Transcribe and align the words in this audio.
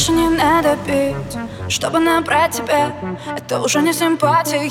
больше 0.00 0.12
не 0.12 0.28
надо 0.30 0.78
пить 0.86 1.38
Чтобы 1.68 1.98
набрать 1.98 2.52
тебя. 2.52 2.92
Это 3.36 3.60
уже 3.60 3.82
не 3.82 3.92
симпатия. 3.92 4.70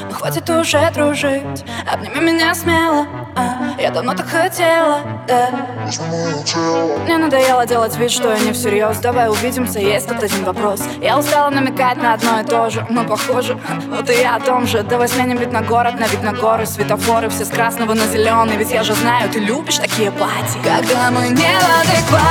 Ну 0.00 0.10
хватит 0.10 0.50
уже 0.50 0.90
дружить. 0.92 1.64
Обними 1.90 2.20
меня 2.20 2.54
смело. 2.54 3.06
Я 3.78 3.90
давно 3.90 4.14
так 4.14 4.26
хотела, 4.26 5.00
да. 5.28 5.48
Мне 7.04 7.18
надоело 7.18 7.66
делать 7.66 7.96
вид, 7.96 8.10
что 8.10 8.32
я 8.32 8.38
не 8.40 8.52
всерьез. 8.52 8.98
Давай 8.98 9.28
увидимся, 9.28 9.78
есть 9.78 10.08
тут 10.08 10.22
один 10.22 10.44
вопрос. 10.44 10.82
Я 11.00 11.18
устала 11.18 11.50
намекать 11.50 11.98
на 11.98 12.14
одно 12.14 12.40
и 12.40 12.44
то 12.44 12.70
же. 12.70 12.86
Мы 12.90 13.04
похожи, 13.04 13.58
вот 13.88 14.10
и 14.10 14.14
я 14.14 14.36
о 14.36 14.40
том 14.40 14.66
же. 14.66 14.82
Давай 14.82 15.08
сменим 15.08 15.36
вид 15.36 15.52
на 15.52 15.62
город, 15.62 16.00
на 16.00 16.06
вид 16.06 16.22
на 16.22 16.32
горы. 16.32 16.66
Светофоры 16.66 17.28
все 17.28 17.44
с 17.44 17.48
красного 17.48 17.94
на 17.94 18.06
зеленый. 18.06 18.56
Ведь 18.56 18.72
я 18.72 18.82
же 18.82 18.94
знаю, 18.94 19.30
ты 19.30 19.38
любишь 19.38 19.78
такие 19.78 20.10
платья. 20.10 20.60
Когда 20.64 21.10
мы 21.10 21.28
не 21.28 21.36
в 21.36 21.80
адеквате 21.80 22.25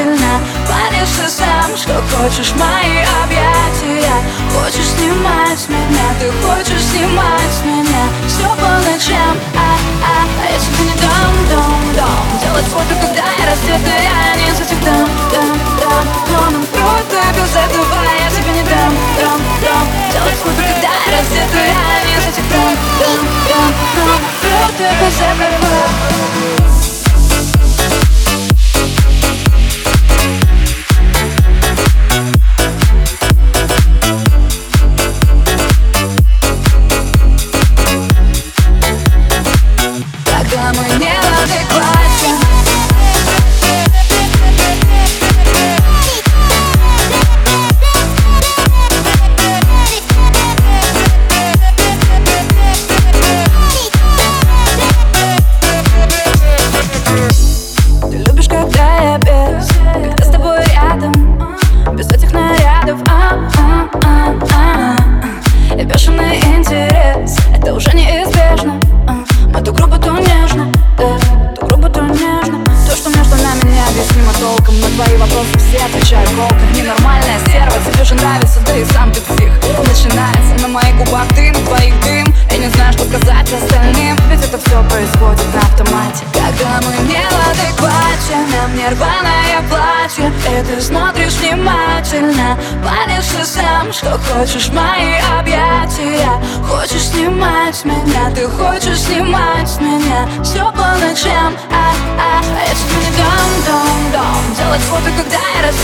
внимательно 0.00 0.40
Паришься 0.68 1.28
сам, 1.28 1.76
что 1.76 2.02
хочешь 2.16 2.52
мои 2.52 3.04
объятия 3.22 4.12
Хочешь 4.54 4.88
снимать 4.88 5.68
меня, 5.68 6.14
ты 6.18 6.30
хочешь 6.46 6.82
снимать 6.82 7.64
меня 7.64 8.08
Все 8.26 8.44
по 8.44 8.90
ночам, 8.90 9.36
а, 9.56 9.76
а, 10.04 10.26
а 10.42 10.52
я 10.52 10.58
тебе 10.58 10.84
не 10.84 11.00
дам, 11.00 11.34
дам, 11.50 11.94
дам. 11.96 12.40
Делать 12.40 12.66
фото, 12.66 12.94
когда 13.00 13.22
я 13.22 13.50
раздетая, 13.50 14.36
не 14.36 14.54
за 14.54 14.64
тех 14.64 14.82
дам, 14.84 15.08
дам, 15.32 15.58
дам. 15.80 16.06
Но 16.30 16.50
нам 16.50 16.66
круто 16.66 17.20
без 17.34 17.50
этого, 17.50 18.02
я 18.22 18.30
тебе 18.30 18.52
не 18.52 18.62
дам, 18.62 18.94
дам, 19.20 19.40
дам. 19.62 19.88
Делать 20.12 20.36
фото, 20.42 20.56
когда 20.56 20.88
я 21.06 21.18
раздетая, 21.18 21.74
не 21.74 21.89
толком 74.70 74.80
На 74.80 74.88
твои 74.88 75.16
вопросы 75.16 75.58
все 75.58 75.84
отвечаю 75.84 76.28
колко 76.36 76.54
Ненормальная 76.74 77.38
стерва, 77.46 77.76
тебе 77.92 78.04
же 78.04 78.14
нравится 78.14 78.60
Да 78.66 78.76
и 78.76 78.84
сам 78.84 79.12
ты 79.12 79.20
псих. 79.20 79.52
Начинается 79.86 80.62
на 80.62 80.68
моих 80.68 80.96
губах 80.96 81.28
дым, 81.34 81.54
твоих 81.66 81.94
дым. 82.02 82.34
Я 82.50 82.58
не 82.58 82.68
знаю, 82.70 82.92
что 82.92 83.04
сказать 83.04 83.52
остальным 83.52 84.16
Ведь 84.28 84.44
это 84.44 84.58
все 84.58 84.82
происходит 84.88 85.54
на 85.54 85.60
автомате. 85.60 86.24
Когда 86.32 86.80
мы 86.86 86.92
не 87.08 87.22
в 87.22 87.36
адеквате 87.50 88.36
На 88.52 88.68
мне 88.68 88.88
рваное 88.88 89.62
платье. 89.68 90.32
И 90.60 90.64
ты 90.64 90.80
смотришь 90.80 91.34
внимательно 91.34 92.58
Палишься 92.84 93.44
сам, 93.44 93.92
что 93.92 94.18
хочешь 94.18 94.68
мои 94.68 95.16
объятия. 95.38 96.30
Хочешь 96.66 97.08
снимать 97.08 97.84
меня, 97.84 98.30
ты 98.34 98.46
хочешь 98.48 99.00
снимать 99.00 99.80
меня. 99.80 100.28
Все 100.42 100.64
по 100.72 100.99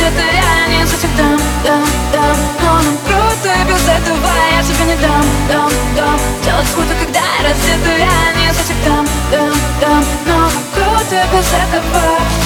я 0.07 0.13
раздетая, 0.13 0.69
не 0.69 0.87
за 0.87 0.97
тех 0.97 1.17
дам, 1.17 1.41
дам, 1.65 1.85
дам 2.13 2.37
Но 2.61 2.75
нам 2.75 2.99
круто 3.07 3.55
без 3.69 3.89
этого, 3.89 4.29
я 4.53 4.63
тебе 4.63 4.85
не 4.85 4.97
дам, 5.03 5.25
дам, 5.49 5.71
дам 5.97 6.21
Делать 6.45 6.67
фото, 6.67 6.95
когда 7.03 7.21
я 7.21 7.49
раздетая, 7.49 8.35
не 8.37 8.53
за 8.53 8.63
тех 8.63 8.77
дам, 8.85 9.07
дам, 9.31 9.53
дам 9.81 10.05
Но 10.27 10.33
нам 10.33 10.51
круто 10.75 11.27
без 11.33 11.49
этого 11.49 12.46